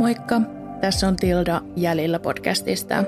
[0.00, 0.40] Moikka,
[0.80, 3.04] tässä on Tilda Jäljillä podcastista.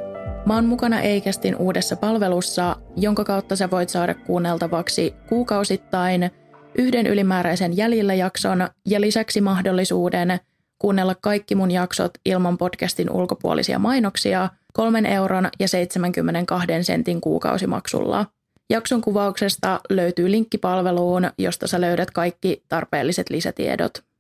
[0.47, 6.31] Mä oon mukana Eikästin uudessa palvelussa, jonka kautta sä voit saada kuunneltavaksi kuukausittain
[6.79, 10.41] yhden ylimääräisen Jäljillä jakson ja lisäksi mahdollisuuden
[10.79, 18.27] kuunnella kaikki mun jaksot ilman podcastin ulkopuolisia mainoksia kolmen euron ja 72 sentin kuukausimaksulla.
[18.71, 24.12] Jakson kuvauksesta löytyy linkki palveluun, josta sä löydät kaikki tarpeelliset lisätiedot.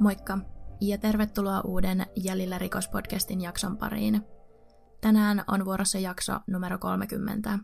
[0.00, 0.38] Moikka
[0.80, 4.22] ja tervetuloa uuden Jäljillä rikospodcastin jakson pariin.
[5.00, 7.58] Tänään on vuorossa jakso numero 30.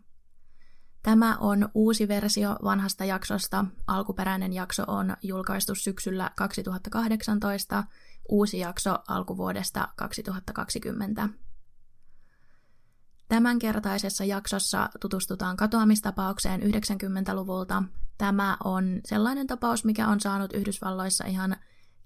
[1.02, 3.64] Tämä on uusi versio vanhasta jaksosta.
[3.86, 7.84] Alkuperäinen jakso on julkaistu syksyllä 2018,
[8.28, 11.28] uusi jakso alkuvuodesta 2020.
[13.28, 17.82] Tämänkertaisessa jaksossa tutustutaan katoamistapaukseen 90-luvulta.
[18.18, 21.56] Tämä on sellainen tapaus, mikä on saanut Yhdysvalloissa ihan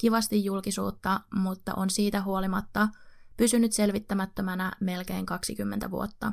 [0.01, 2.89] kivasti julkisuutta, mutta on siitä huolimatta
[3.37, 6.33] pysynyt selvittämättömänä melkein 20 vuotta.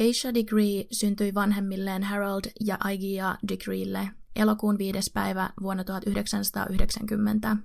[0.00, 5.10] Aisha Degree syntyi vanhemmilleen Harold ja Aigia Degreelle elokuun 5.
[5.14, 7.56] päivä vuonna 1990.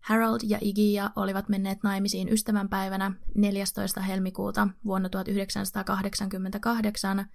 [0.00, 4.00] Harold ja Igia olivat menneet naimisiin ystävänpäivänä 14.
[4.00, 7.26] helmikuuta vuonna 1988,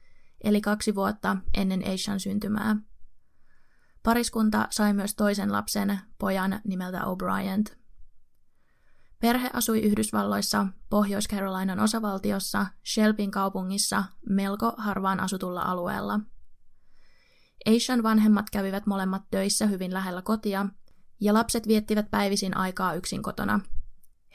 [0.44, 2.76] eli kaksi vuotta ennen Aishan syntymää.
[4.04, 7.78] Pariskunta sai myös toisen lapsen, pojan nimeltä O'Brien.
[9.20, 16.20] Perhe asui Yhdysvalloissa, Pohjois-Carolinan osavaltiossa, Shelbyn kaupungissa, melko harvaan asutulla alueella.
[17.76, 20.66] Asian vanhemmat kävivät molemmat töissä hyvin lähellä kotia,
[21.22, 23.60] ja lapset viettivät päivisin aikaa yksin kotona.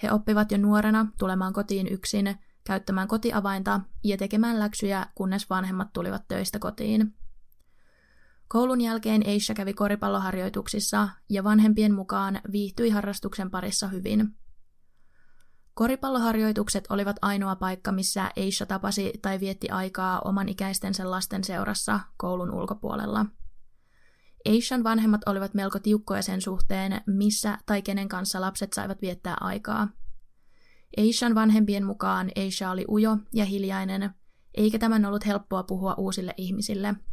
[0.02, 6.28] He oppivat jo nuorena tulemaan kotiin yksin, käyttämään kotiavainta ja tekemään läksyjä, kunnes vanhemmat tulivat
[6.28, 7.14] töistä kotiin.
[8.52, 14.34] Koulun jälkeen Aisha kävi koripalloharjoituksissa ja vanhempien mukaan viihtyi harrastuksen parissa hyvin.
[15.74, 22.54] Koripalloharjoitukset olivat ainoa paikka, missä Aisha tapasi tai vietti aikaa oman ikäistensä lasten seurassa koulun
[22.54, 23.26] ulkopuolella.
[24.48, 29.88] Aishan vanhemmat olivat melko tiukkoja sen suhteen, missä tai kenen kanssa lapset saivat viettää aikaa.
[30.98, 34.10] Aishan vanhempien mukaan Aisha oli ujo ja hiljainen,
[34.54, 36.94] eikä tämän ollut helppoa puhua uusille ihmisille–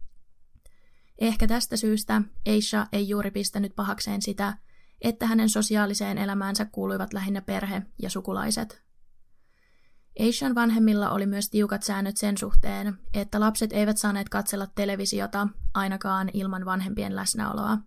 [1.19, 4.57] Ehkä tästä syystä Aisha ei juuri pistänyt pahakseen sitä,
[5.01, 8.83] että hänen sosiaaliseen elämäänsä kuuluivat lähinnä perhe ja sukulaiset.
[10.19, 16.29] Aishan vanhemmilla oli myös tiukat säännöt sen suhteen, että lapset eivät saaneet katsella televisiota ainakaan
[16.33, 17.77] ilman vanhempien läsnäoloa.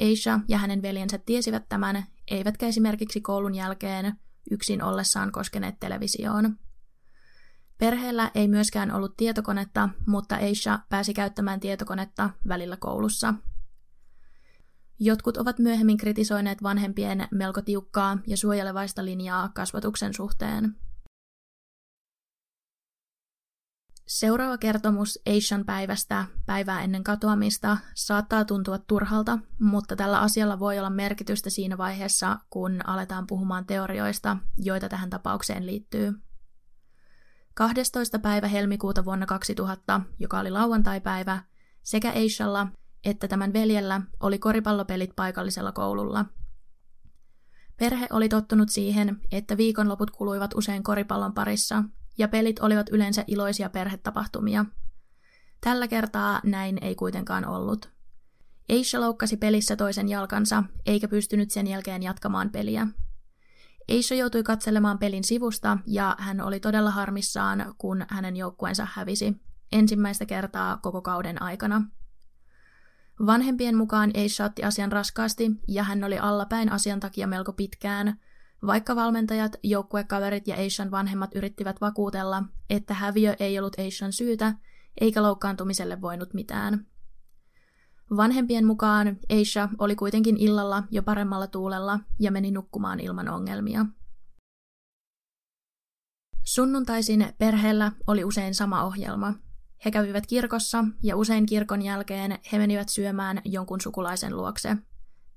[0.00, 4.16] Aisha ja hänen veljensä tiesivät tämän, eivätkä esimerkiksi koulun jälkeen
[4.50, 6.58] yksin ollessaan koskeneet televisioon.
[7.78, 13.34] Perheellä ei myöskään ollut tietokonetta, mutta Aisha pääsi käyttämään tietokonetta välillä koulussa.
[14.98, 20.76] Jotkut ovat myöhemmin kritisoineet vanhempien melko tiukkaa ja suojelevaista linjaa kasvatuksen suhteen.
[24.06, 30.90] Seuraava kertomus Aishan päivästä, päivää ennen katoamista, saattaa tuntua turhalta, mutta tällä asialla voi olla
[30.90, 36.12] merkitystä siinä vaiheessa, kun aletaan puhumaan teorioista, joita tähän tapaukseen liittyy.
[37.54, 38.18] 12.
[38.18, 41.42] päivä helmikuuta vuonna 2000, joka oli lauantaipäivä,
[41.82, 42.66] sekä Eishalla
[43.04, 46.24] että tämän veljellä oli koripallopelit paikallisella koululla.
[47.76, 51.84] Perhe oli tottunut siihen, että viikonloput kuluivat usein koripallon parissa,
[52.18, 54.64] ja pelit olivat yleensä iloisia perhetapahtumia.
[55.60, 57.90] Tällä kertaa näin ei kuitenkaan ollut.
[58.68, 62.86] Eisha loukkasi pelissä toisen jalkansa, eikä pystynyt sen jälkeen jatkamaan peliä.
[63.88, 69.40] Eisha joutui katselemaan pelin sivusta ja hän oli todella harmissaan, kun hänen joukkueensa hävisi
[69.72, 71.82] ensimmäistä kertaa koko kauden aikana.
[73.26, 78.20] Vanhempien mukaan Eisha otti asian raskaasti ja hän oli allapäin asian takia melko pitkään,
[78.66, 84.54] vaikka valmentajat, joukkuekaverit ja Eishan vanhemmat yrittivät vakuutella, että häviö ei ollut Eishan syytä,
[85.00, 86.86] eikä loukkaantumiselle voinut mitään.
[88.16, 93.86] Vanhempien mukaan Aisha oli kuitenkin illalla jo paremmalla tuulella ja meni nukkumaan ilman ongelmia.
[96.44, 99.34] Sunnuntaisin perheellä oli usein sama ohjelma.
[99.84, 104.76] He kävivät kirkossa ja usein kirkon jälkeen he menivät syömään jonkun sukulaisen luokse.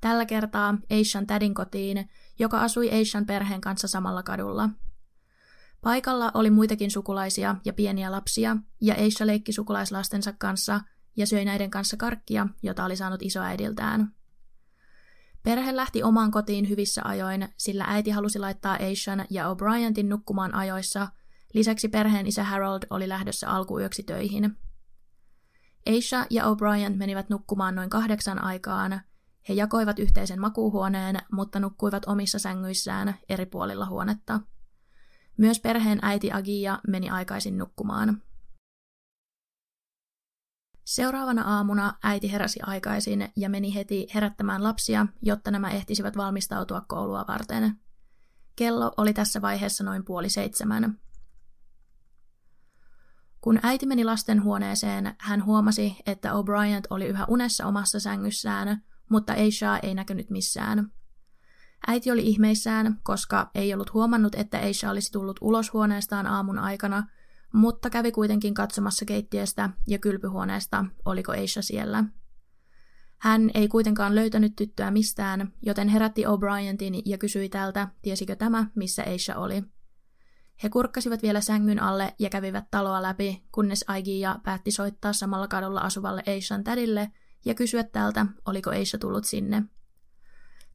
[0.01, 4.69] Tällä kertaa Aishan tädin kotiin, joka asui Aishan perheen kanssa samalla kadulla.
[5.81, 10.81] Paikalla oli muitakin sukulaisia ja pieniä lapsia, ja Eisha leikki sukulaislastensa kanssa
[11.15, 14.15] ja söi näiden kanssa karkkia, jota oli saanut isoäidiltään.
[15.43, 21.07] Perhe lähti omaan kotiin hyvissä ajoin, sillä äiti halusi laittaa Aishan ja O'Brientin nukkumaan ajoissa.
[21.53, 24.57] Lisäksi perheen isä Harold oli lähdössä alkuyöksi töihin.
[25.87, 29.01] Aisha ja O'Brien menivät nukkumaan noin kahdeksan aikaan.
[29.49, 34.39] He jakoivat yhteisen makuuhuoneen, mutta nukkuivat omissa sängyissään eri puolilla huonetta.
[35.37, 38.21] Myös perheen äiti Agia meni aikaisin nukkumaan.
[40.85, 47.25] Seuraavana aamuna äiti heräsi aikaisin ja meni heti herättämään lapsia, jotta nämä ehtisivät valmistautua koulua
[47.27, 47.79] varten.
[48.55, 50.99] Kello oli tässä vaiheessa noin puoli seitsemän.
[53.41, 59.77] Kun äiti meni lastenhuoneeseen, hän huomasi, että O'Brien oli yhä unessa omassa sängyssään, mutta Aisha
[59.77, 60.91] ei näkynyt missään.
[61.87, 67.03] Äiti oli ihmeissään, koska ei ollut huomannut, että Aisha olisi tullut ulos huoneestaan aamun aikana–
[67.55, 72.03] mutta kävi kuitenkin katsomassa keittiöstä ja kylpyhuoneesta, oliko Aisha siellä.
[73.17, 79.03] Hän ei kuitenkaan löytänyt tyttöä mistään, joten herätti O'Brientin ja kysyi tältä, tiesikö tämä, missä
[79.07, 79.63] Aisha oli.
[80.63, 85.81] He kurkkasivat vielä sängyn alle ja kävivät taloa läpi, kunnes Aigia päätti soittaa samalla kadulla
[85.81, 87.11] asuvalle Aishan tädille
[87.45, 89.63] ja kysyä tältä, oliko Aisha tullut sinne.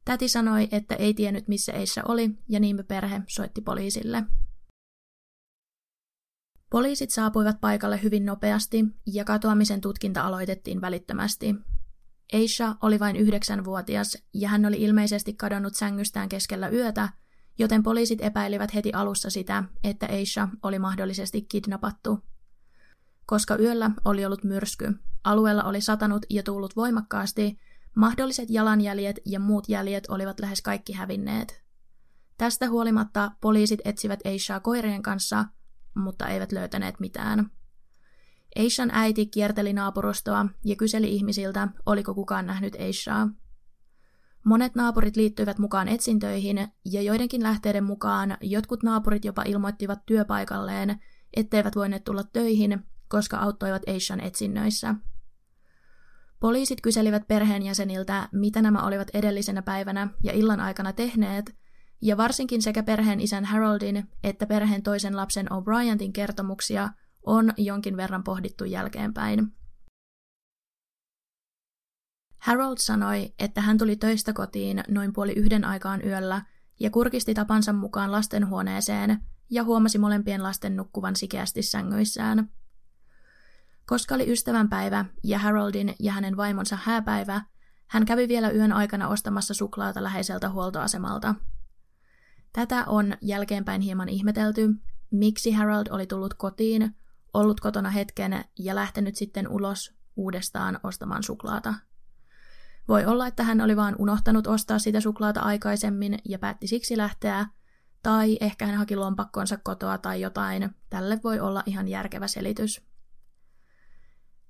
[0.05, 4.23] Täti sanoi, että ei tiennyt missä Aisha oli, ja niinpä perhe soitti poliisille.
[6.71, 11.55] Poliisit saapuivat paikalle hyvin nopeasti ja katoamisen tutkinta aloitettiin välittömästi.
[12.33, 17.09] Aisha oli vain yhdeksänvuotias ja hän oli ilmeisesti kadonnut sängystään keskellä yötä,
[17.59, 22.19] joten poliisit epäilivät heti alussa sitä, että Aisha oli mahdollisesti kidnappattu.
[23.25, 24.93] Koska yöllä oli ollut myrsky,
[25.23, 27.59] alueella oli satanut ja tullut voimakkaasti,
[27.95, 31.63] mahdolliset jalanjäljet ja muut jäljet olivat lähes kaikki hävinneet.
[32.37, 35.45] Tästä huolimatta poliisit etsivät Aishaa koirien kanssa–
[35.95, 37.51] mutta eivät löytäneet mitään.
[38.55, 43.29] Eishan äiti kierteli naapurustoa ja kyseli ihmisiltä, oliko kukaan nähnyt Eishaa.
[44.45, 50.99] Monet naapurit liittyivät mukaan etsintöihin, ja joidenkin lähteiden mukaan jotkut naapurit jopa ilmoittivat työpaikalleen,
[51.35, 54.95] etteivät voineet tulla töihin, koska auttoivat Eishan etsinnöissä.
[56.39, 61.55] Poliisit kyselivät perheenjäseniltä, mitä nämä olivat edellisenä päivänä ja illan aikana tehneet,
[62.01, 66.89] ja varsinkin sekä perheen isän Haroldin että perheen toisen lapsen O'Brientin kertomuksia
[67.25, 69.47] on jonkin verran pohdittu jälkeenpäin.
[72.37, 76.41] Harold sanoi, että hän tuli töistä kotiin noin puoli yhden aikaan yöllä
[76.79, 79.19] ja kurkisti tapansa mukaan lastenhuoneeseen
[79.49, 82.49] ja huomasi molempien lasten nukkuvan sikeästi sängyissään.
[83.85, 87.41] Koska oli ystävänpäivä ja Haroldin ja hänen vaimonsa hääpäivä,
[87.87, 91.35] hän kävi vielä yön aikana ostamassa suklaata läheiseltä huoltoasemalta–
[92.53, 94.69] Tätä on jälkeenpäin hieman ihmetelty,
[95.11, 96.95] miksi Harold oli tullut kotiin,
[97.33, 101.73] ollut kotona hetken ja lähtenyt sitten ulos uudestaan ostamaan suklaata.
[102.87, 107.45] Voi olla, että hän oli vaan unohtanut ostaa sitä suklaata aikaisemmin ja päätti siksi lähteä,
[108.03, 110.75] tai ehkä hän haki lompakkonsa kotoa tai jotain.
[110.89, 112.81] Tälle voi olla ihan järkevä selitys.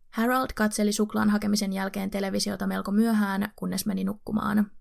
[0.10, 4.72] Harold katseli suklaan hakemisen jälkeen televisiota melko myöhään, kunnes meni nukkumaan.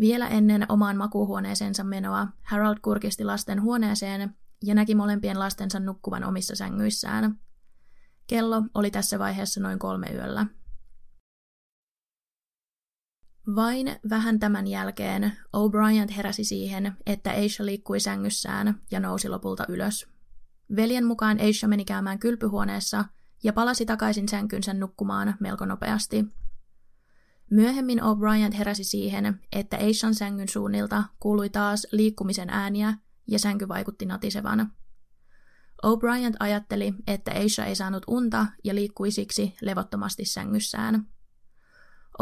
[0.00, 6.56] Vielä ennen omaan makuuhuoneeseensa menoa Harold kurkisti lasten huoneeseen ja näki molempien lastensa nukkuvan omissa
[6.56, 7.40] sängyissään.
[8.26, 10.46] Kello oli tässä vaiheessa noin kolme yöllä.
[13.56, 20.06] Vain vähän tämän jälkeen O'Brien heräsi siihen, että Aisha liikkui sängyssään ja nousi lopulta ylös.
[20.76, 23.04] Veljen mukaan Aisha meni käymään kylpyhuoneessa
[23.42, 26.24] ja palasi takaisin sänkynsä nukkumaan melko nopeasti,
[27.54, 32.94] Myöhemmin O'Brien heräsi siihen, että Aishan sängyn suunnilta kuului taas liikkumisen ääniä
[33.26, 34.72] ja sänky vaikutti natisevan.
[35.86, 41.06] O'Brien ajatteli, että Aisha ei saanut unta ja liikkui siksi levottomasti sängyssään.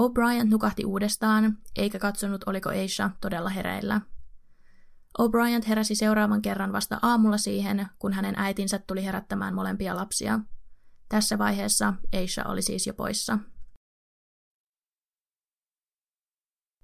[0.00, 4.00] O'Brien nukahti uudestaan, eikä katsonut oliko Aisha todella hereillä.
[5.18, 10.40] O'Brien heräsi seuraavan kerran vasta aamulla siihen, kun hänen äitinsä tuli herättämään molempia lapsia.
[11.08, 13.38] Tässä vaiheessa Aisha oli siis jo poissa.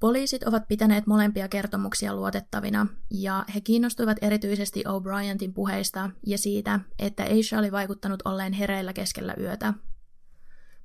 [0.01, 7.23] Poliisit ovat pitäneet molempia kertomuksia luotettavina, ja he kiinnostuivat erityisesti O'Brientin puheista ja siitä, että
[7.23, 9.75] Aisha oli vaikuttanut olleen hereillä keskellä yötä.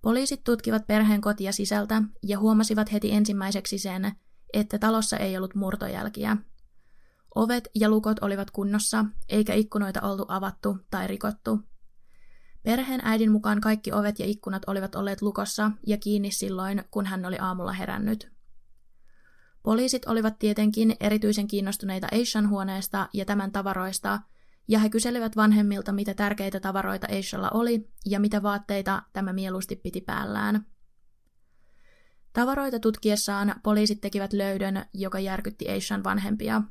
[0.01, 4.11] Poliisit tutkivat perheen kotia sisältä ja huomasivat heti ensimmäiseksi sen,
[4.53, 6.37] että talossa ei ollut murtojälkiä.
[7.35, 11.59] Ovet ja lukot olivat kunnossa, eikä ikkunoita oltu avattu tai rikottu.
[12.63, 17.25] Perheen äidin mukaan kaikki ovet ja ikkunat olivat olleet lukossa ja kiinni silloin, kun hän
[17.25, 18.33] oli aamulla herännyt.
[19.63, 24.19] Poliisit olivat tietenkin erityisen kiinnostuneita Aishan huoneesta ja tämän tavaroista,
[24.67, 30.01] ja he kyselivät vanhemmilta, mitä tärkeitä tavaroita Eishalla oli ja mitä vaatteita tämä mieluusti piti
[30.01, 30.65] päällään.
[32.33, 36.61] Tavaroita tutkiessaan poliisit tekivät löydön, joka järkytti Eishan vanhempia.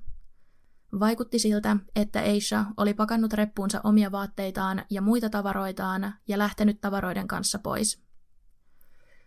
[1.00, 7.28] Vaikutti siltä, että Eisha oli pakannut reppuunsa omia vaatteitaan ja muita tavaroitaan ja lähtenyt tavaroiden
[7.28, 8.02] kanssa pois.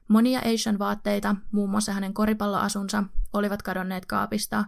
[0.07, 4.65] Monia Eishan vaatteita, muun muassa hänen koripalloasunsa, olivat kadonneet kaapista.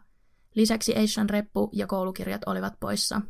[0.55, 3.21] Lisäksi Eishan reppu ja koulukirjat olivat poissa.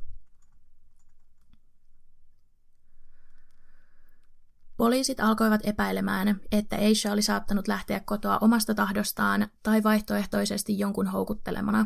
[4.78, 11.86] Poliisit alkoivat epäilemään, että Aisha oli saattanut lähteä kotoa omasta tahdostaan tai vaihtoehtoisesti jonkun houkuttelemana.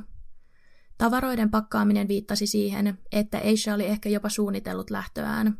[0.97, 5.57] Tavaroiden pakkaaminen viittasi siihen, että Aisha oli ehkä jopa suunnitellut lähtöään.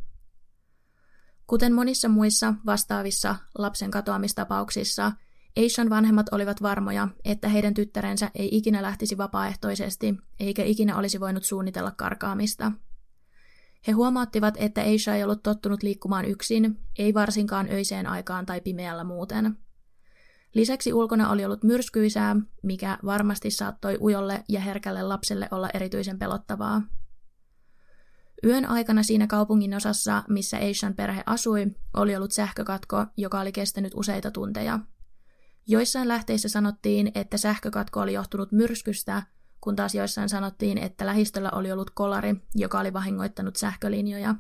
[1.52, 5.12] Kuten monissa muissa vastaavissa lapsen katoamistapauksissa,
[5.58, 11.44] Aishan vanhemmat olivat varmoja, että heidän tyttärensä ei ikinä lähtisi vapaaehtoisesti, eikä ikinä olisi voinut
[11.44, 12.72] suunnitella karkaamista–
[13.88, 19.04] he huomauttivat, että Aisha ei ollut tottunut liikkumaan yksin, ei varsinkaan öiseen aikaan tai pimeällä
[19.04, 19.58] muuten.
[20.54, 26.82] Lisäksi ulkona oli ollut myrskyisää, mikä varmasti saattoi ujolle ja herkälle lapselle olla erityisen pelottavaa.
[28.46, 33.92] Yön aikana siinä kaupungin osassa, missä Aishan perhe asui, oli ollut sähkökatko, joka oli kestänyt
[33.96, 34.80] useita tunteja.
[35.68, 39.24] Joissain lähteissä sanottiin, että sähkökatko oli johtunut myrskystä,
[39.62, 44.36] kun taas joissain sanottiin, että lähistöllä oli ollut kolari, joka oli vahingoittanut sähkölinjoja.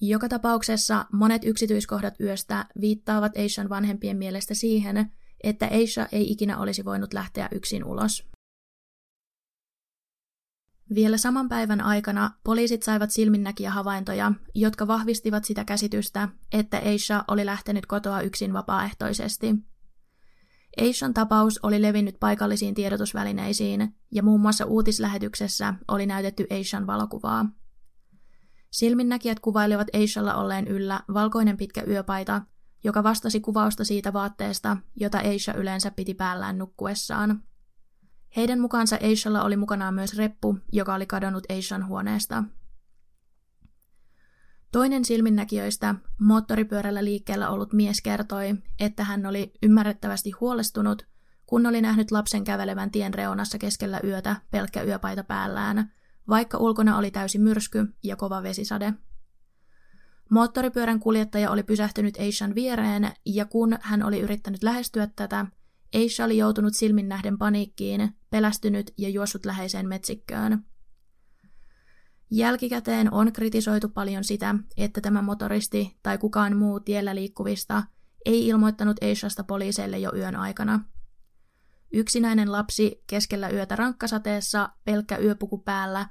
[0.00, 6.84] Joka tapauksessa monet yksityiskohdat yöstä viittaavat Aishan vanhempien mielestä siihen, että Aisha ei ikinä olisi
[6.84, 8.31] voinut lähteä yksin ulos.
[10.94, 17.46] Vielä saman päivän aikana poliisit saivat silminnäkiä havaintoja, jotka vahvistivat sitä käsitystä, että Aisha oli
[17.46, 19.54] lähtenyt kotoa yksin vapaaehtoisesti–
[20.76, 27.46] Eishan tapaus oli levinnyt paikallisiin tiedotusvälineisiin ja muun muassa uutislähetyksessä oli näytetty Eishan valokuvaa.
[28.70, 32.42] Silminnäkijät kuvailivat Eishalla olleen yllä valkoinen pitkä yöpaita,
[32.84, 37.42] joka vastasi kuvausta siitä vaatteesta, jota Eisha yleensä piti päällään nukkuessaan.
[38.36, 42.44] Heidän mukaansa Eishalla oli mukanaan myös reppu, joka oli kadonnut Eishan huoneesta.
[44.72, 51.06] Toinen silminnäkijöistä, moottoripyörällä liikkeellä ollut mies kertoi, että hän oli ymmärrettävästi huolestunut,
[51.46, 55.92] kun oli nähnyt lapsen kävelevän tien reunassa keskellä yötä pelkkä yöpaita päällään,
[56.28, 58.94] vaikka ulkona oli täysi myrsky ja kova vesisade.
[60.30, 65.46] Moottoripyörän kuljettaja oli pysähtynyt Eishan viereen, ja kun hän oli yrittänyt lähestyä tätä,
[65.92, 70.64] Eisha oli joutunut silmin nähden paniikkiin, pelästynyt ja juossut läheiseen metsikköön.
[72.30, 77.82] Jälkikäteen on kritisoitu paljon sitä, että tämä motoristi tai kukaan muu tiellä liikkuvista
[78.24, 80.80] ei ilmoittanut Eishasta poliiseille jo yön aikana.
[81.92, 86.06] Yksinäinen lapsi keskellä yötä rankkasateessa, pelkkä yöpuku päällä,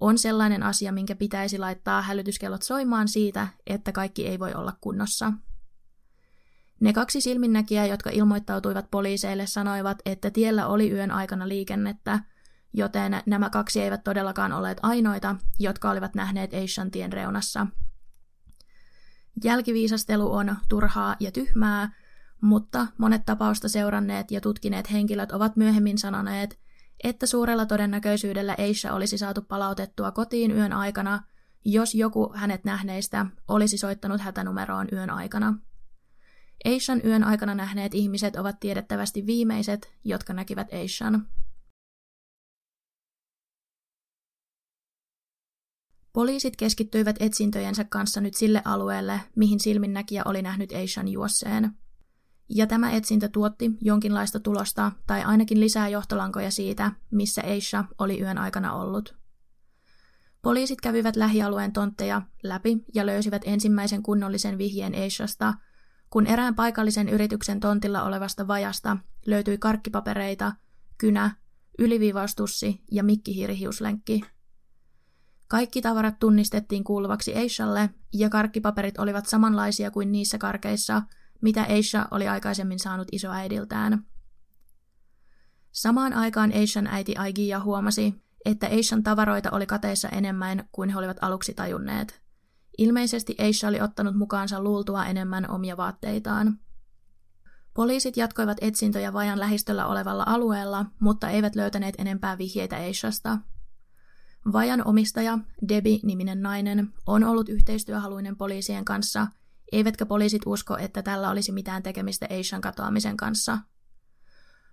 [0.00, 5.32] on sellainen asia, minkä pitäisi laittaa hälytyskellot soimaan siitä, että kaikki ei voi olla kunnossa.
[6.82, 12.20] Ne kaksi silminnäkijää, jotka ilmoittautuivat poliiseille, sanoivat, että tiellä oli yön aikana liikennettä,
[12.72, 17.66] joten nämä kaksi eivät todellakaan olleet ainoita, jotka olivat nähneet Eishan tien reunassa.
[19.44, 21.92] Jälkiviisastelu on turhaa ja tyhmää,
[22.40, 26.58] mutta monet tapausta seuranneet ja tutkineet henkilöt ovat myöhemmin sanoneet,
[27.04, 31.22] että suurella todennäköisyydellä Eisha olisi saatu palautettua kotiin yön aikana,
[31.64, 35.58] jos joku hänet nähneistä olisi soittanut hätänumeroon yön aikana.
[36.64, 41.28] Eishan yön aikana nähneet ihmiset ovat tiedettävästi viimeiset, jotka näkivät Eishan.
[46.12, 51.72] Poliisit keskittyivät etsintöjensä kanssa nyt sille alueelle, mihin silminnäkijä oli nähnyt Eishan juosseen.
[52.48, 58.38] Ja tämä etsintä tuotti jonkinlaista tulosta tai ainakin lisää johtolankoja siitä, missä Eisha oli yön
[58.38, 59.16] aikana ollut.
[60.42, 65.54] Poliisit kävivät lähialueen tontteja läpi ja löysivät ensimmäisen kunnollisen vihjeen Eishasta,
[66.12, 70.52] kun erään paikallisen yrityksen tontilla olevasta vajasta löytyi karkkipapereita,
[70.98, 71.36] kynä,
[71.78, 74.20] yliviivaustussi ja mikkihiirihiuslenkki–
[75.52, 81.02] kaikki tavarat tunnistettiin kuuluvaksi Eishalle, ja karkkipaperit olivat samanlaisia kuin niissä karkeissa,
[81.40, 84.04] mitä Eisha oli aikaisemmin saanut isoäidiltään.
[85.72, 88.14] Samaan aikaan Eishan äiti Aigia huomasi,
[88.44, 92.21] että Eishan tavaroita oli kateissa enemmän kuin he olivat aluksi tajunneet.
[92.78, 96.58] Ilmeisesti Eisha oli ottanut mukaansa luultua enemmän omia vaatteitaan.
[97.74, 103.38] Poliisit jatkoivat etsintöjä vajan lähistöllä olevalla alueella, mutta eivät löytäneet enempää vihjeitä Eishasta–
[104.52, 105.38] Vajan omistaja,
[105.68, 109.26] Debi-niminen nainen, on ollut yhteistyöhaluinen poliisien kanssa,
[109.72, 113.58] eivätkä poliisit usko, että tällä olisi mitään tekemistä Aishan katoamisen kanssa.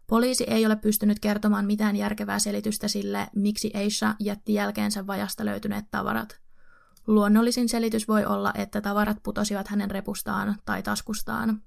[0.08, 5.86] Poliisi ei ole pystynyt kertomaan mitään järkevää selitystä sille, miksi Aisha jätti jälkeensä vajasta löytyneet
[5.92, 6.40] tavarat.
[7.10, 11.62] Luonnollisin selitys voi olla, että tavarat putosivat hänen repustaan tai taskustaan.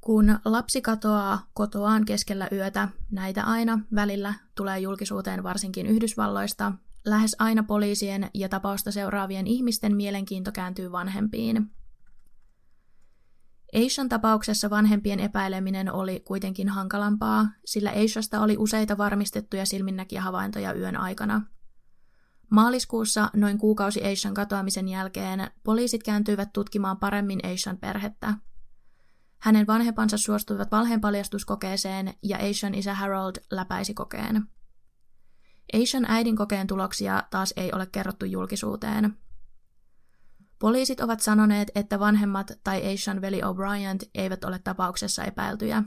[0.00, 6.72] Kun lapsi katoaa kotoaan keskellä yötä, näitä aina välillä tulee julkisuuteen varsinkin Yhdysvalloista,
[7.04, 11.70] lähes aina poliisien ja tapausta seuraavien ihmisten mielenkiinto kääntyy vanhempiin.
[13.72, 20.96] Eishan tapauksessa vanhempien epäileminen oli kuitenkin hankalampaa, sillä Eishasta oli useita varmistettuja silminnäkiä havaintoja yön
[20.96, 21.42] aikana.
[22.50, 28.34] Maaliskuussa, noin kuukausi Eishan katoamisen jälkeen, poliisit kääntyivät tutkimaan paremmin Eishan perhettä.
[29.38, 34.42] Hänen vanhempansa suostuivat valheenpaljastuskokeeseen ja Eishan isä Harold läpäisi kokeen.
[35.72, 39.16] Eishan äidin kokeen tuloksia taas ei ole kerrottu julkisuuteen.
[40.58, 45.82] Poliisit ovat sanoneet, että vanhemmat tai Eishan veli O'Brien eivät ole tapauksessa epäiltyjä.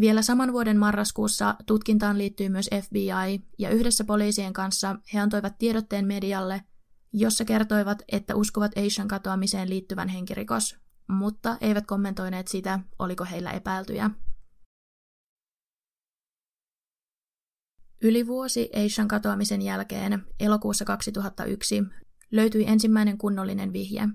[0.00, 6.06] Vielä saman vuoden marraskuussa tutkintaan liittyy myös FBI, ja yhdessä poliisien kanssa he antoivat tiedotteen
[6.06, 6.64] medialle,
[7.12, 10.76] jossa kertoivat, että uskovat Asian katoamiseen liittyvän henkirikos,
[11.08, 14.10] mutta eivät kommentoineet sitä, oliko heillä epäiltyjä.
[18.02, 21.82] Yli vuosi Asian katoamisen jälkeen, elokuussa 2001,
[22.30, 24.08] löytyi ensimmäinen kunnollinen vihje.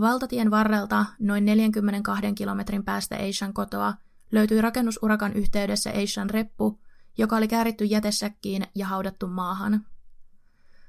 [0.00, 3.94] Valtatien varrelta noin 42 kilometrin päästä Asian kotoa
[4.32, 6.80] löytyi rakennusurakan yhteydessä Asian reppu,
[7.18, 9.86] joka oli kääritty jätesäkkiin ja haudattu maahan.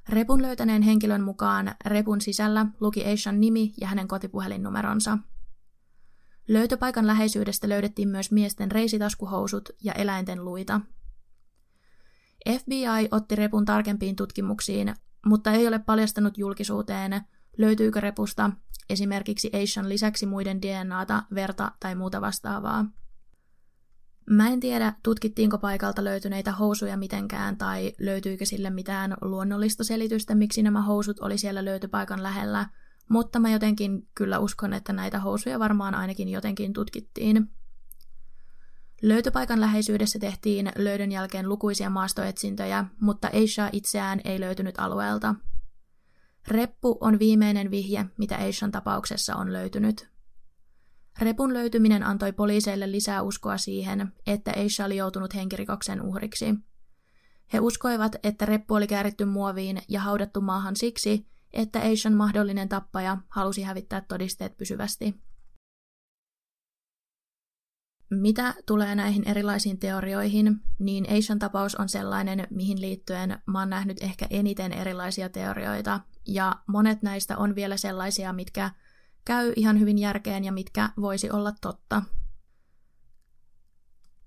[0.09, 5.17] Repun löytäneen henkilön mukaan repun sisällä luki Asian nimi ja hänen kotipuhelinnumeronsa.
[6.47, 10.81] Löytöpaikan läheisyydestä löydettiin myös miesten reisitaskuhousut ja eläinten luita.
[12.59, 17.21] FBI otti repun tarkempiin tutkimuksiin, mutta ei ole paljastanut julkisuuteen,
[17.57, 18.51] löytyykö repusta
[18.89, 22.85] esimerkiksi Asian lisäksi muiden DNAta, verta tai muuta vastaavaa.
[24.29, 30.63] Mä en tiedä, tutkittiinko paikalta löytyneitä housuja mitenkään tai löytyykö sille mitään luonnollista selitystä, miksi
[30.63, 32.65] nämä housut oli siellä löytöpaikan lähellä,
[33.09, 37.49] mutta mä jotenkin kyllä uskon, että näitä housuja varmaan ainakin jotenkin tutkittiin.
[39.01, 45.35] Löytöpaikan läheisyydessä tehtiin löydön jälkeen lukuisia maastoetsintöjä, mutta Aisha itseään ei löytynyt alueelta.
[46.47, 50.08] Reppu on viimeinen vihje, mitä Aishan tapauksessa on löytynyt.
[51.21, 56.55] Repun löytyminen antoi poliiseille lisää uskoa siihen, että Aisha oli joutunut henkirikoksen uhriksi.
[57.53, 63.17] He uskoivat, että reppu oli kääritty muoviin ja haudattu maahan siksi, että Aishan mahdollinen tappaja
[63.29, 65.15] halusi hävittää todisteet pysyvästi.
[68.09, 74.03] Mitä tulee näihin erilaisiin teorioihin, niin Asian tapaus on sellainen, mihin liittyen mä oon nähnyt
[74.03, 78.71] ehkä eniten erilaisia teorioita, ja monet näistä on vielä sellaisia, mitkä
[79.25, 82.01] käy ihan hyvin järkeen ja mitkä voisi olla totta.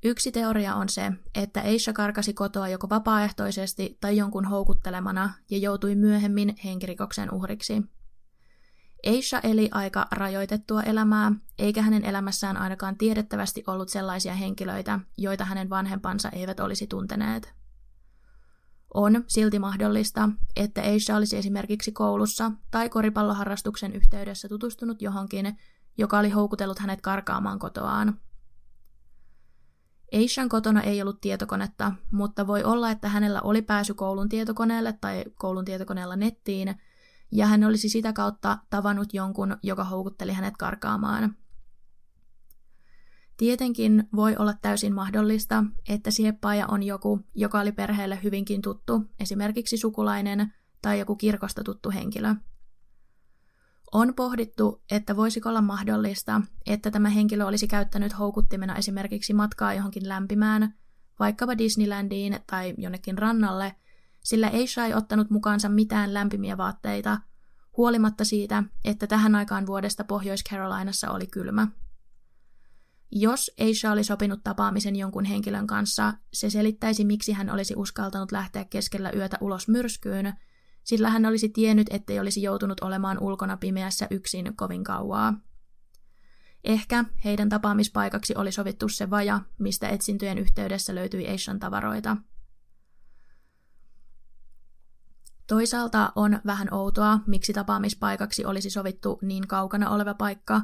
[0.04, 5.94] Yksi teoria on se, että Aisha karkasi kotoa joko vapaaehtoisesti tai jonkun houkuttelemana ja joutui
[5.94, 7.82] myöhemmin henkirikoksen uhriksi.
[9.06, 15.70] Aisha eli aika rajoitettua elämää, eikä hänen elämässään ainakaan tiedettävästi ollut sellaisia henkilöitä, joita hänen
[15.70, 17.61] vanhempansa eivät olisi tunteneet.
[18.94, 25.58] On silti mahdollista, että Aisha olisi esimerkiksi koulussa tai koripalloharrastuksen yhteydessä tutustunut johonkin,
[25.98, 28.20] joka oli houkutellut hänet karkaamaan kotoaan.
[30.14, 35.24] Aishan kotona ei ollut tietokonetta, mutta voi olla, että hänellä oli pääsy koulun tietokoneelle tai
[35.34, 36.74] koulun tietokoneella nettiin–
[37.32, 41.36] ja hän olisi sitä kautta tavannut jonkun, joka houkutteli hänet karkaamaan.
[43.42, 49.76] Tietenkin voi olla täysin mahdollista, että sieppaaja on joku, joka oli perheelle hyvinkin tuttu, esimerkiksi
[49.76, 50.52] sukulainen
[50.82, 52.34] tai joku kirkosta tuttu henkilö.
[53.92, 60.08] On pohdittu, että voisiko olla mahdollista, että tämä henkilö olisi käyttänyt houkuttimena esimerkiksi matkaa johonkin
[60.08, 60.74] lämpimään,
[61.18, 63.74] vaikkapa Disneylandiin tai jonnekin rannalle,
[64.24, 67.18] sillä ei ottanut mukaansa mitään lämpimiä vaatteita,
[67.76, 71.68] huolimatta siitä, että tähän aikaan vuodesta Pohjois-Carolinassa oli kylmä.
[73.12, 78.64] Jos Aisha oli sopinut tapaamisen jonkun henkilön kanssa, se selittäisi, miksi hän olisi uskaltanut lähteä
[78.64, 80.32] keskellä yötä ulos myrskyyn,
[80.84, 85.34] sillä hän olisi tiennyt, ettei olisi joutunut olemaan ulkona pimeässä yksin kovin kauaa.
[86.64, 92.16] Ehkä heidän tapaamispaikaksi oli sovittu se vaja, mistä etsintöjen yhteydessä löytyi Aishan tavaroita–
[95.46, 100.60] Toisaalta on vähän outoa, miksi tapaamispaikaksi olisi sovittu niin kaukana oleva paikka,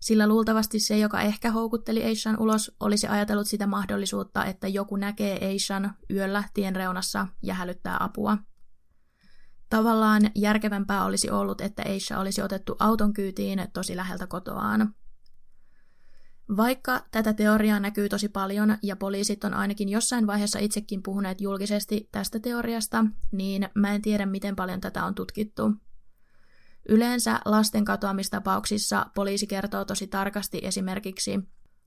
[0.00, 5.46] sillä luultavasti se, joka ehkä houkutteli Eishan ulos, olisi ajatellut sitä mahdollisuutta, että joku näkee
[5.46, 8.38] Eishan yöllä tien reunassa ja hälyttää apua.
[9.70, 14.94] Tavallaan järkevämpää olisi ollut, että Eisha olisi otettu auton kyytiin tosi läheltä kotoaan.
[16.56, 22.08] Vaikka tätä teoriaa näkyy tosi paljon ja poliisit on ainakin jossain vaiheessa itsekin puhuneet julkisesti
[22.12, 25.72] tästä teoriasta, niin mä en tiedä miten paljon tätä on tutkittu.
[26.88, 31.40] Yleensä lasten katoamistapauksissa poliisi kertoo tosi tarkasti esimerkiksi,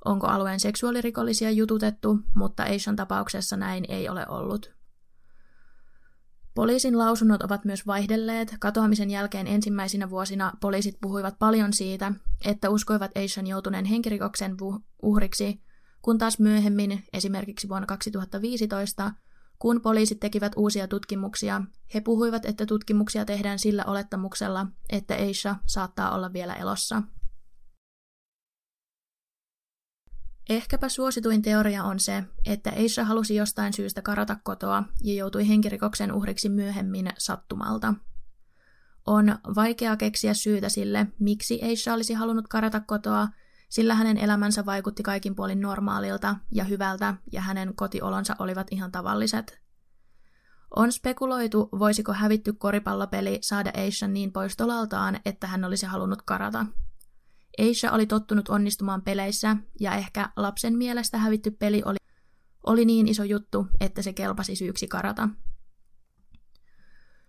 [0.06, 4.80] onko alueen seksuaalirikollisia jututettu, mutta Asian tapauksessa näin ei ole ollut.
[6.56, 8.56] Poliisin lausunnot ovat myös vaihdelleet.
[8.60, 12.12] Katoamisen jälkeen ensimmäisinä vuosina poliisit puhuivat paljon siitä,
[12.46, 14.58] että uskoivat Asian joutuneen henkirikoksen
[15.02, 15.62] uhriksi,
[16.02, 19.12] kun taas myöhemmin, esimerkiksi vuonna 2015,
[19.60, 21.62] kun poliisit tekivät uusia tutkimuksia,
[21.94, 27.04] he puhuivat, että tutkimuksia tehdään sillä olettamuksella, että Aisha saattaa olla vielä elossa.
[30.50, 36.14] Ehkäpä suosituin teoria on se, että Aisha halusi jostain syystä karata kotoa ja joutui henkirikoksen
[36.14, 37.94] uhriksi myöhemmin sattumalta.
[39.06, 43.28] On vaikea keksiä syytä sille, miksi Aisha olisi halunnut karata kotoa,
[43.70, 49.60] sillä hänen elämänsä vaikutti kaikin puolin normaalilta ja hyvältä ja hänen kotiolonsa olivat ihan tavalliset.
[50.76, 56.66] On spekuloitu, voisiko hävitty koripallopeli saada Aishan niin pois tolaltaan, että hän olisi halunnut karata–
[57.60, 61.98] Aisha oli tottunut onnistumaan peleissä, ja ehkä lapsen mielestä hävitty peli oli,
[62.66, 65.30] oli niin iso juttu, että se kelpasi syyksi karata.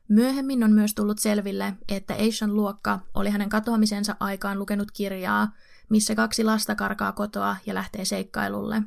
[0.08, 5.52] Myöhemmin on myös tullut selville, että Aishan luokka oli hänen katoamisensa aikaan lukenut kirjaa,
[5.90, 8.82] missä kaksi lasta karkaa kotoa ja lähtee seikkailulle.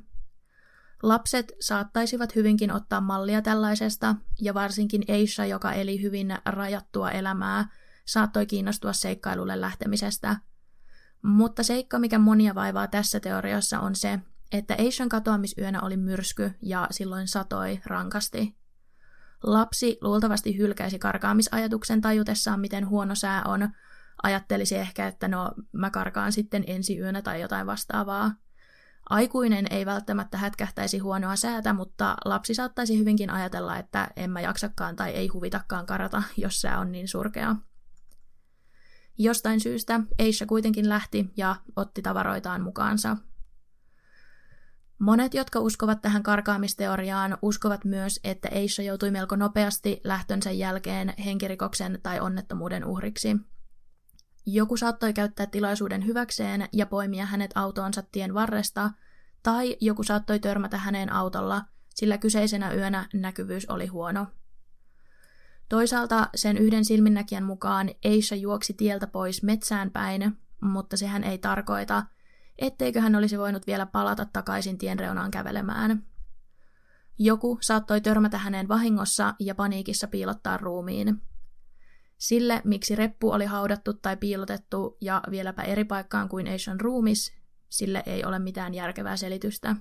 [1.03, 7.67] Lapset saattaisivat hyvinkin ottaa mallia tällaisesta, ja varsinkin Aisha, joka eli hyvin rajattua elämää,
[8.05, 10.35] saattoi kiinnostua seikkailulle lähtemisestä–
[11.23, 14.19] mutta seikka, mikä monia vaivaa tässä teoriassa, on se,
[14.51, 18.55] että Asian katoamisyönä oli myrsky ja silloin satoi rankasti.
[19.43, 23.69] Lapsi luultavasti hylkäisi karkaamisajatuksen tajutessaan, miten huono sää on.
[24.23, 28.31] Ajattelisi ehkä, että no, mä karkaan sitten ensi yönä tai jotain vastaavaa.
[29.09, 34.95] Aikuinen ei välttämättä hätkähtäisi huonoa säätä, mutta lapsi saattaisi hyvinkin ajatella, että en mä jaksakaan
[34.95, 37.55] tai ei huvitakaan karata, jos sää on niin surkea.
[39.17, 43.17] Jostain syystä Eisha kuitenkin lähti ja otti tavaroitaan mukaansa.
[44.99, 51.99] Monet, jotka uskovat tähän karkaamisteoriaan, uskovat myös, että Eisha joutui melko nopeasti lähtönsä jälkeen henkirikoksen
[52.03, 53.37] tai onnettomuuden uhriksi.
[54.45, 58.91] Joku saattoi käyttää tilaisuuden hyväkseen ja poimia hänet autoonsa tien varresta,
[59.43, 64.27] tai joku saattoi törmätä häneen autolla, sillä kyseisenä yönä näkyvyys oli huono.
[65.69, 72.03] Toisaalta sen yhden silminnäkijän mukaan Eisha juoksi tieltä pois metsään päin, mutta sehän ei tarkoita,
[72.57, 76.03] etteikö hän olisi voinut vielä palata takaisin tien reunaan kävelemään.
[77.19, 81.21] Joku saattoi törmätä häneen vahingossa ja paniikissa piilottaa ruumiin.
[82.23, 87.33] Sille, miksi reppu oli haudattu tai piilotettu ja vieläpä eri paikkaan kuin Asian ruumis,
[87.69, 89.75] sille ei ole mitään järkevää selitystä.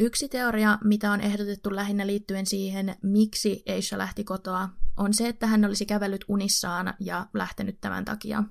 [0.00, 5.46] Yksi teoria, mitä on ehdotettu lähinnä liittyen siihen, miksi Aisha lähti kotoa, on se, että
[5.46, 8.44] hän olisi kävellyt unissaan ja lähtenyt tämän takia.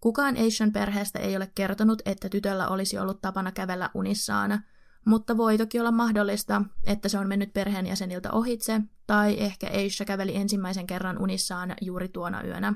[0.00, 4.64] Kukaan Aishan perheestä ei ole kertonut, että tytöllä olisi ollut tapana kävellä unissaan,
[5.04, 10.36] mutta voi toki olla mahdollista, että se on mennyt perheenjäseniltä ohitse, tai ehkä Aisha käveli
[10.36, 12.74] ensimmäisen kerran unissaan juuri tuona yönä.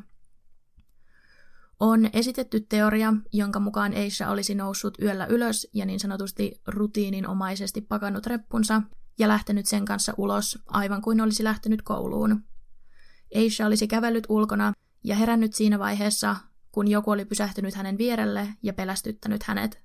[1.80, 8.26] On esitetty teoria, jonka mukaan Eisha olisi noussut yöllä ylös ja niin sanotusti rutiininomaisesti pakannut
[8.26, 8.82] reppunsa
[9.18, 12.44] ja lähtenyt sen kanssa ulos, aivan kuin olisi lähtenyt kouluun.
[13.30, 14.72] Eisha olisi kävellyt ulkona
[15.04, 16.36] ja herännyt siinä vaiheessa,
[16.72, 19.84] kun joku oli pysähtynyt hänen vierelle ja pelästyttänyt hänet.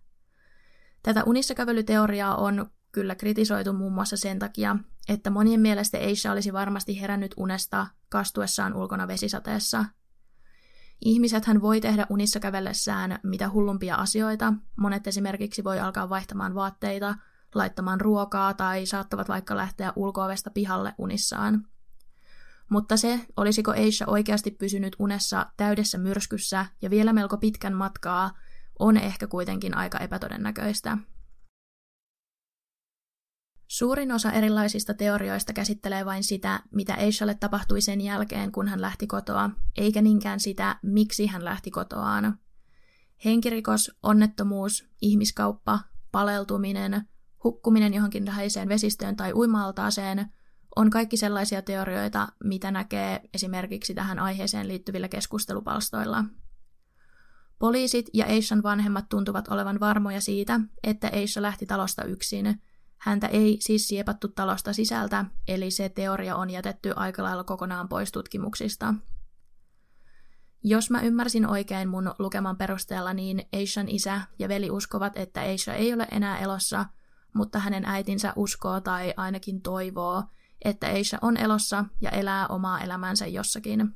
[1.04, 4.78] Tätä unissa kävelyteoriaa on kyllä kritisoitu muun muassa sen takia,
[5.10, 9.86] että monien mielestä Eisha olisi varmasti herännyt unesta kastuessaan ulkona vesisateessa–
[11.02, 14.54] Ihmisethän voi tehdä unissa kävellessään mitä hullumpia asioita.
[14.76, 17.16] Monet esimerkiksi voi alkaa vaihtamaan vaatteita,
[17.56, 21.68] laittamaan ruokaa tai saattavat vaikka lähteä ulkoovesta pihalle unissaan.
[22.70, 28.32] Mutta se, olisiko Eisha oikeasti pysynyt unessa täydessä myrskyssä ja vielä melko pitkän matkaa,
[28.80, 30.98] on ehkä kuitenkin aika epätodennäköistä.
[33.68, 39.08] Suurin osa erilaisista teorioista käsittelee vain sitä, mitä Eishalle tapahtui sen jälkeen, kun hän lähti
[39.08, 42.40] kotoa, eikä niinkään sitä, miksi hän lähti kotoaan.
[43.26, 45.80] Henkirikos, onnettomuus, ihmiskauppa,
[46.12, 47.08] paleltuminen,
[47.44, 50.26] hukkuminen johonkin läheiseen vesistöön tai uimaaltaaseen
[50.76, 56.24] on kaikki sellaisia teorioita, mitä näkee esimerkiksi tähän aiheeseen liittyvillä keskustelupalstoilla.
[57.60, 62.56] Poliisit ja Eishan vanhemmat tuntuvat olevan varmoja siitä, että Eisha lähti talosta yksin–
[63.00, 68.12] Häntä ei siis siepattu talosta sisältä, eli se teoria on jätetty aika lailla kokonaan pois
[68.12, 68.94] tutkimuksista.
[70.64, 75.74] Jos mä ymmärsin oikein mun lukeman perusteella, niin Aishan isä ja veli uskovat, että Aisha
[75.74, 76.86] ei ole enää elossa,
[77.34, 80.24] mutta hänen äitinsä uskoo tai ainakin toivoo,
[80.66, 83.96] että Aisha on elossa ja elää omaa elämänsä jossakin.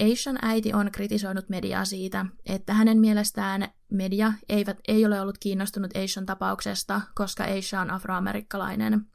[0.00, 5.96] Aishan äiti on kritisoinut mediaa siitä, että hänen mielestään media eivät, ei ole ollut kiinnostunut
[5.96, 9.06] Aishan tapauksesta, koska Aisha on afroamerikkalainen.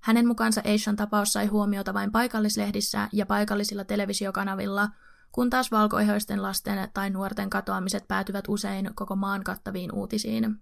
[0.00, 4.88] Hänen mukaansa Aishan tapaus sai huomiota vain paikallislehdissä ja paikallisilla televisiokanavilla,
[5.32, 10.56] kun taas valkoihoisten lasten tai nuorten katoamiset päätyvät usein koko maan kattaviin uutisiin.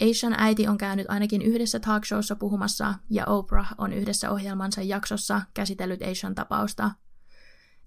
[0.00, 6.02] Aishan äiti on käynyt ainakin yhdessä talkshowssa puhumassa ja Oprah on yhdessä ohjelmansa jaksossa käsitellyt
[6.02, 6.90] Aishan tapausta–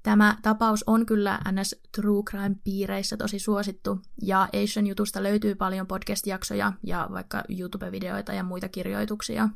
[0.04, 6.74] Tämä tapaus on kyllä NS True Crime-piireissä tosi suosittu, ja Asian jutusta löytyy paljon podcast-jaksoja
[6.84, 9.50] ja vaikka YouTube-videoita ja muita kirjoituksia.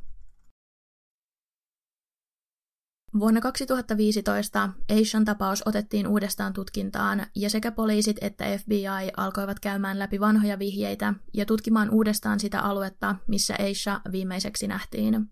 [3.19, 4.69] Vuonna 2015
[5.01, 11.13] Asian tapaus otettiin uudestaan tutkintaan, ja sekä poliisit että FBI alkoivat käymään läpi vanhoja vihjeitä
[11.34, 15.29] ja tutkimaan uudestaan sitä aluetta, missä Aisha viimeiseksi nähtiin.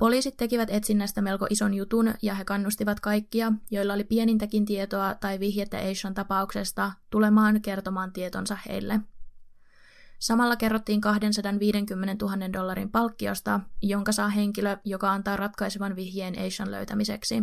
[0.00, 5.40] Poliisit tekivät etsinnästä melko ison jutun ja he kannustivat kaikkia, joilla oli pienintäkin tietoa tai
[5.40, 9.00] vihjettä Aishan tapauksesta, tulemaan kertomaan tietonsa heille.
[10.18, 17.42] Samalla kerrottiin 250 000 dollarin palkkiosta, jonka saa henkilö, joka antaa ratkaisevan vihjeen Aishan löytämiseksi.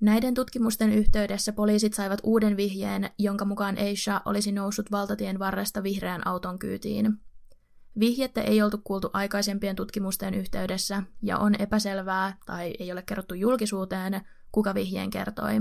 [0.00, 6.26] Näiden tutkimusten yhteydessä poliisit saivat uuden vihjeen, jonka mukaan Aisha olisi noussut valtatien varresta vihreän
[6.26, 7.25] auton kyytiin.
[7.98, 14.20] Vihjettä ei oltu kuultu aikaisempien tutkimusten yhteydessä ja on epäselvää tai ei ole kerrottu julkisuuteen,
[14.52, 15.60] kuka vihjeen kertoi.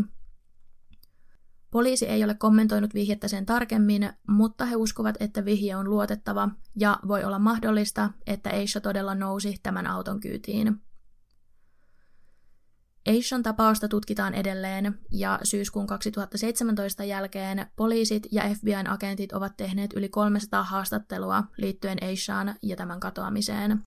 [1.71, 6.99] Poliisi ei ole kommentoinut vihjettä sen tarkemmin, mutta he uskovat, että vihje on luotettava ja
[7.07, 10.81] voi olla mahdollista, että Aisha todella nousi tämän auton kyytiin.
[13.07, 20.09] Aishan tapausta tutkitaan edelleen ja syyskuun 2017 jälkeen poliisit ja FBIn agentit ovat tehneet yli
[20.09, 23.81] 300 haastattelua liittyen Aishaan ja tämän katoamiseen.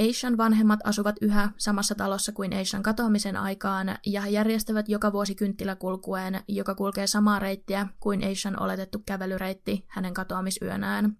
[0.00, 5.34] Aishan vanhemmat asuvat yhä samassa talossa kuin Aishan katoamisen aikaan ja he järjestävät joka vuosi
[5.34, 11.16] kynttiläkulkueen, joka kulkee samaa reittiä kuin Aishan oletettu kävelyreitti hänen katoamisyönään.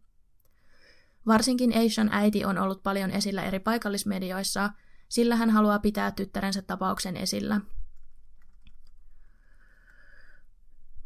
[1.26, 4.70] Varsinkin Aishan äiti on ollut paljon esillä eri paikallismedioissa–
[5.08, 7.60] sillä hän haluaa pitää tyttärensä tapauksen esillä.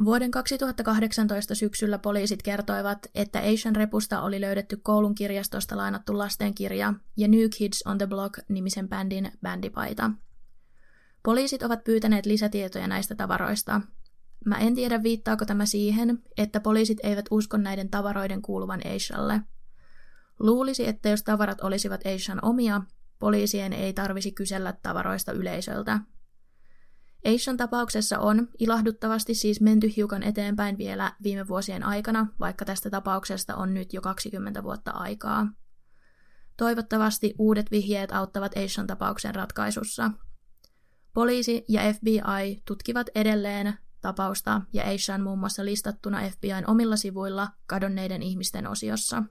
[0.05, 7.29] Vuoden 2018 syksyllä poliisit kertoivat, että Asian repusta oli löydetty koulun kirjastosta lainattu lastenkirja ja
[7.29, 10.11] New Kids on the Block nimisen bändin bändipaita.
[11.23, 13.81] Poliisit ovat pyytäneet lisätietoja näistä tavaroista.
[14.45, 19.41] Mä en tiedä viittaako tämä siihen, että poliisit eivät usko näiden tavaroiden kuuluvan Asialle.
[20.39, 22.83] Luulisi, että jos tavarat olisivat Asian omia,
[23.23, 26.01] poliisien ei tarvisi kysellä tavaroista yleisöltä.
[27.35, 33.57] Asian tapauksessa on ilahduttavasti siis menty hiukan eteenpäin vielä viime vuosien aikana, vaikka tästä tapauksesta
[33.57, 35.49] on nyt jo 20 vuotta aikaa.
[36.57, 40.11] Toivottavasti uudet vihjeet auttavat Asian tapauksen ratkaisussa.
[41.13, 48.23] Poliisi ja FBI tutkivat edelleen tapausta ja Asian muun muassa listattuna FBIn omilla sivuilla kadonneiden
[48.23, 49.23] ihmisten osiossa.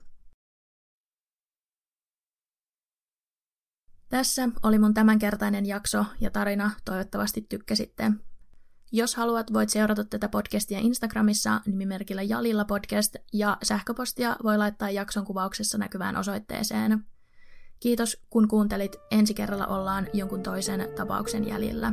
[4.12, 8.12] Tässä oli mun tämänkertainen jakso ja tarina, toivottavasti tykkäsitte.
[8.92, 15.24] Jos haluat, voit seurata tätä podcastia Instagramissa nimimerkillä Jalilla podcast ja sähköpostia voi laittaa jakson
[15.24, 17.04] kuvauksessa näkyvään osoitteeseen.
[17.80, 18.96] Kiitos kun kuuntelit.
[19.10, 21.92] Ensi kerralla ollaan jonkun toisen tapauksen jäljellä.